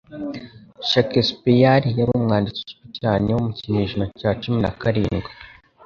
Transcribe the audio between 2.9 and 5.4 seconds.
cyane wo mu kinyejana cya cumin a karindwi.